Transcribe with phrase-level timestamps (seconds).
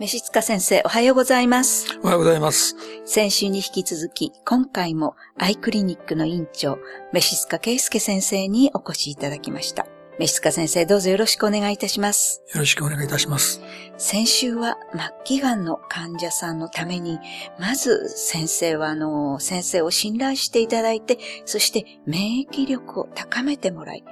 [0.00, 1.86] 飯塚先生、おはようございます。
[2.02, 2.74] おはようございます。
[3.04, 6.78] 先週に引き続き、今回もアイクリニックの院長、
[7.12, 9.86] 飯塚圭介先生にお越しいただきました。
[10.18, 12.42] 飯塚先生、どうぞよろしくお願いいたします。
[12.52, 13.60] よろしくお願いいたします。
[13.96, 17.20] 先週は末期がんの患者さんのために、
[17.60, 24.02] まず先生はあの、先生を信頼していただいて、そして免疫力を高めてもらい、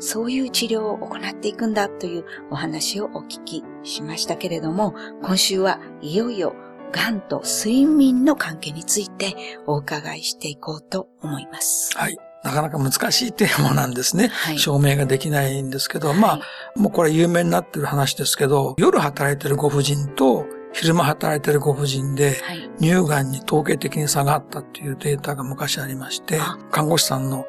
[0.00, 6.54] そういう治療を行っていくんだというお話をお聞きしましたけれども、今週はいよいよ
[6.92, 9.34] 癌と睡眠の関係について
[9.66, 11.96] お伺いしていこうと思います。
[11.96, 12.18] はい。
[12.42, 14.28] なかなか難しいテーマなんですね。
[14.32, 16.40] はい、証明ができないんですけど、はい、まあ、
[16.74, 20.46] もうこれ有名になってる話ですけど、夜働いてるご婦人と
[20.80, 22.40] 昼間働いてるご婦人で、
[22.80, 27.44] 乳がんに統計的に差があったっていうデータが昔ありまして、看護師さんの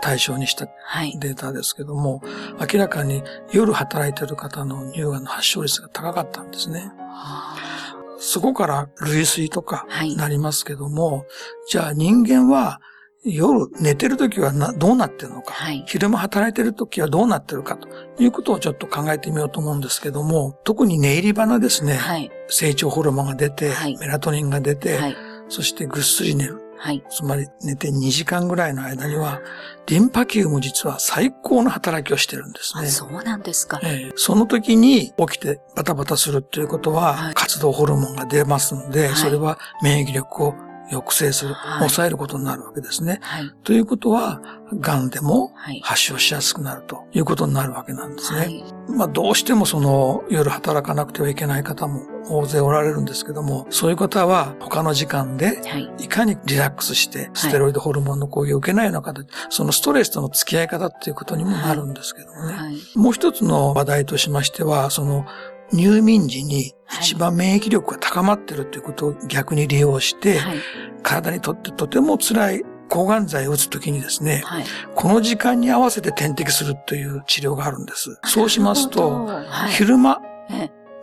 [0.00, 0.66] 対象にした
[1.20, 2.22] データですけども、
[2.58, 3.22] 明らかに
[3.52, 6.90] 夜働いてる方の乳がんの発症率が高かったんですね。
[8.18, 11.24] そこから類推とかなりますけども、
[11.68, 12.80] じゃあ人間は
[13.24, 17.88] 夜寝てる時はなどうなってるのか、はい、昼間働いてる時はどうなってるかと。
[18.18, 24.98] いうことをちょっと考えてみようと思うんですけども、特に寝入り花ですね、はい、成長ホルモンが出て、はい、メラトニンが出て、
[25.48, 26.58] そしてぐっすり寝る。
[27.10, 29.40] つまり寝て2時間ぐらいの間には、
[29.86, 32.88] リンパ球も実は最高の働きをしてるんですね。
[32.88, 40.54] そうなんですか、えー、その時に起きてバタバタするということは、活動ホルモンが出ますので、それは免疫力を
[40.94, 43.18] 抑制する、はい、抑えることになるわけですね。
[43.22, 44.40] はい、ということは、
[44.80, 48.38] 癌でも発症しやすくなるということになるわけなんですね。
[48.38, 55.60] はい、まあどうしてもその夜働かなくてはいけない方も大勢おられるんですけども、そういう方は他の時間で
[55.98, 56.08] い。
[56.08, 62.54] かにリラックスしてステロイドホルモンの攻撃を受けないような形、そのストレスとの付き合い方っていうことにもなるんですけどもね。
[62.94, 65.26] もう一つの話題としましては、その
[65.72, 70.58] 入眠時に一番免疫力が高まっているということを逆に利用して、はい、
[71.02, 78.18] 体にとってとても辛い抗がん剤を打つときにですね、はい、この時間に合わせて点滴するという治療があるんです。
[78.24, 80.20] そうしますと、はい、昼間、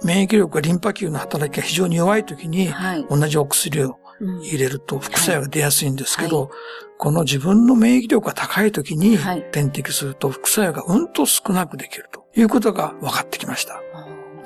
[0.04, 2.72] 免疫力がリンパ球の働きが非常に弱いときに、
[3.10, 3.98] 同じお薬を
[4.44, 6.52] 入れると副作用が出やすいんですけど、
[7.00, 9.18] この自分の免疫力が高いときに
[9.52, 13.82] 点滴すると副作用がうんと少なくできるということが分かってきました。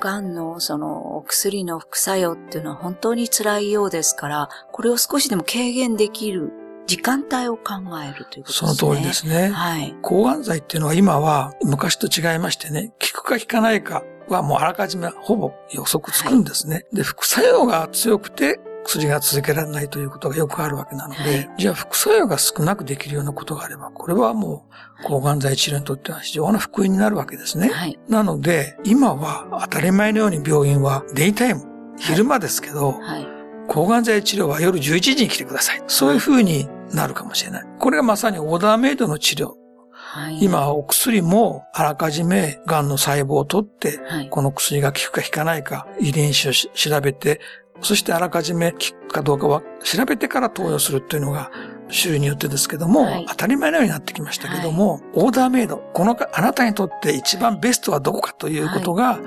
[0.00, 6.52] 癌のそのお薬の副作用っていうのは本当に辛いようですから、これを少しでも軽減できる
[6.86, 8.74] 時間帯を考えるということですね。
[8.74, 9.48] その通りですね。
[9.48, 9.94] はい。
[10.02, 16.74] 抗がん剤っていうのは今は昔と違いましてね、効くか効かないかはもうあらかじめほぼ予測つくんですね。
[16.74, 24.66] はい、で、副作用が強くて薬が続けられないということがよくあるわけなので、はい、じゃあ副作用が少なくできるようなことがあれば、これはも
[25.00, 27.68] う抗がん剤治療にとっては非常な福音になるわけですね。
[27.68, 31.64] はい、なので、今は当たり前のように病院はデイタイム、
[31.98, 33.26] 昼間ですけど、はい、
[33.68, 35.82] 抗がん剤治療は夜11時に来てください。
[35.86, 37.66] そういう風になるかもしれない。
[37.78, 39.54] これがまさにオーダーメイドの治療。
[39.96, 47.40] はい、今、お薬もあらかじめ癌の細胞を取って、はい、この薬が効くか効かないか、遺伝子を調べて、
[47.84, 51.50] そしてあらかじめ効くかどうかは調べてから投与するというのが、
[51.92, 59.20] 種類によってですけども、はい、当たり前のようになってきましたけども、はい、オーダーメイド、このあなたにとって一番ベストはどこかということが、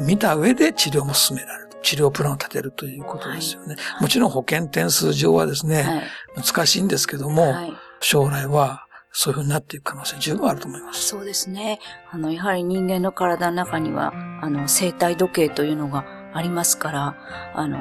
[0.00, 1.68] 見た上で治療も進められる。
[1.80, 3.76] 治療プランを立てるということですよね。
[4.00, 6.02] もちろん保険点数上はですね、
[6.36, 7.54] 難しいんですけども、
[8.00, 11.06] 将来はそういうふうになっていく可能性十分あると思います。
[11.06, 11.78] そうですね。
[12.10, 14.12] あの、やはり人間の体の中には、
[14.42, 17.16] あの、生体時計というのがありますから、
[17.54, 17.78] あの、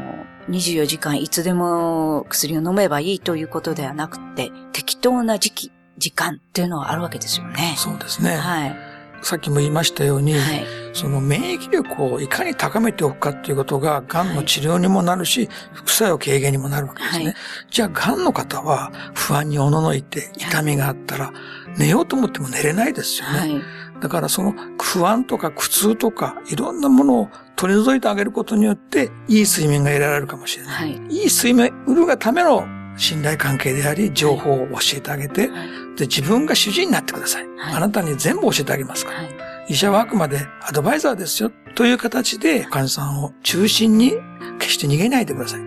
[0.49, 7.75] 24時間いつでも薬を飲めばいいということではなくて、適当な時期、時間っていうのはあるわけですよね。
[7.77, 8.35] そうですね。
[8.35, 8.75] はい。
[9.21, 17.25] さっきも言いましたように、はい、その免疫力をいかに高めておくかっていうことが、癌の治療にもなるし、はい、副作用軽減にもなるわけですね。
[17.25, 17.35] はい、
[17.69, 21.33] じゃあ、癌の方は不安におののいて痛みがあったら、
[21.77, 23.61] 寝ようと思っても寝れないですよね。
[23.99, 30.73] だからその不安とか苦痛とかいろんなものを取り除いてあげることによって、いい睡眠が得られるかもしれない。
[30.75, 32.65] はい、いい睡眠を売るがための
[32.97, 37.47] 信頼関係であり、情報を教えてあげて、はい、で、自分が主人になってください。
[37.57, 39.19] はい、あなたに全部教えてあげますから。
[39.67, 41.51] 医者はあくまでアドバイザーですよ。
[41.75, 44.13] という形で、患者さんを中心に
[44.59, 45.61] 決して逃げないでください。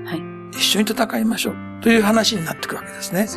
[0.52, 1.54] 一緒に戦いましょう。
[1.82, 3.28] という話になってくるわけですね。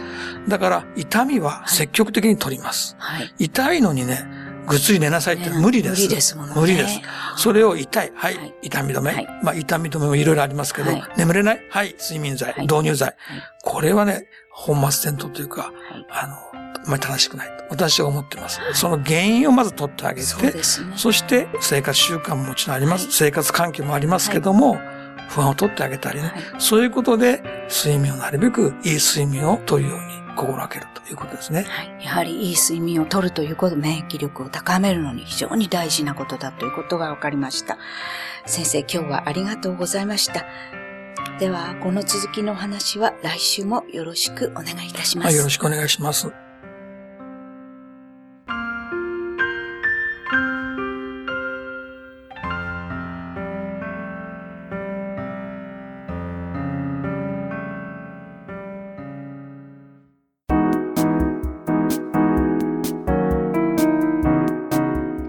[0.47, 2.97] だから、痛みは積極的に取ります。
[3.39, 6.03] 痛いのにね、ぐっつり寝なさいって無理です。
[6.03, 6.55] 無理ですもんね。
[6.55, 7.01] 無理です。
[7.37, 8.11] それを痛い。
[8.15, 8.53] はい。
[8.61, 9.11] 痛み止め。
[9.11, 11.95] はい、まあ、痛み止めもいろいろありますけど、はい、眠れないはい。
[11.99, 12.55] 睡眠剤。
[12.61, 13.15] 導入剤。
[13.63, 15.71] これはね、本末転倒というか、
[16.09, 17.65] あの、あまり正しくないと。
[17.69, 18.59] 私は思ってます。
[18.73, 20.53] その原因をまず取ってあげて、そ,、ね、
[20.95, 23.11] そして生活習慣ももちろんあります。
[23.11, 24.77] 生活環境もありますけども、
[25.29, 26.27] 不安を取ってあげたりね。
[26.27, 31.63] はいそういうことで、睡眠をなるべくいい睡眠をとるように心がけるということですね。
[31.63, 32.03] はい。
[32.03, 37.77] やはりいい睡眠をとるということ、免疫力を高めるのに非常に大事なことだということが分かりました。
[38.45, 40.45] 先生、今日はありがとうございました。
[41.39, 45.25] では、この続きのお話は来週もよろしくお願いいたします。
[45.27, 46.31] はい、よろしくお願いします。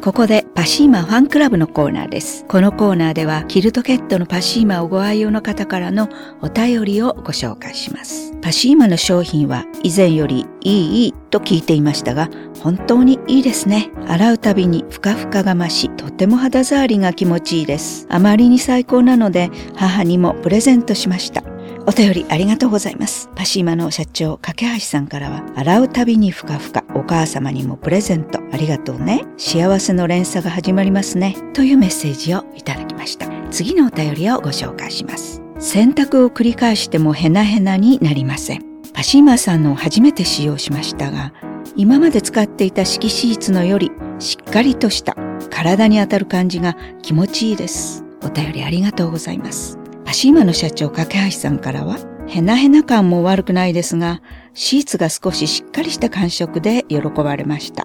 [0.04, 2.44] ここでパシーマファンクラブのコーナーです。
[2.44, 6.10] このコーナーではキルトケットのパシーマをご愛用の方からの
[6.42, 8.34] お便りをご紹介します。
[8.42, 12.28] パシーマの商品は以前よりいいいいと聞いていましたが、
[12.60, 13.92] 本当にいいですね。
[14.06, 18.06] 洗うたびにふかふかが増し、とても肌触りが気持ちいいです。
[18.10, 21.42] あまりに最高なので母にもプレゼントしました。
[21.86, 23.28] お便りありがとうございます。
[23.34, 29.24] パシーマの社長、架橋さんからは、洗うたびにふかふか、お母様にもプレゼント、ありがとうね。
[29.36, 31.36] 幸せの連鎖が始まりますね。
[31.54, 33.26] というメッセージをいただきました。
[33.50, 35.42] 次のお便りをご紹介します。
[35.58, 38.64] 洗濯を繰り返してもヘナヘナになりません。
[38.92, 41.32] パシーマさんのを初めて使用しましたが、
[41.74, 43.90] 今まで使っていた敷シーツのより
[44.20, 45.16] しっかりとした
[45.50, 48.04] 体に当たる感じが気持ちいいです。
[48.22, 49.80] お便りありがとうございます。
[50.04, 51.98] パシーマの社長、架橋さんからは、
[52.28, 54.22] ヘナヘナ感も悪くないですが、
[54.52, 57.84] シーツが少ししっかりした感触で喜ばれました。